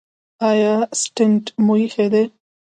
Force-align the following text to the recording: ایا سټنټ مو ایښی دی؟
ایا 0.49 0.73
سټنټ 1.01 1.43
مو 1.65 1.73
ایښی 1.81 2.07
دی؟ 2.13 2.23